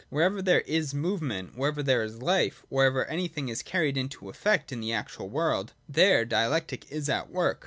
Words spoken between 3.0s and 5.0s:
anything is carried into effect in the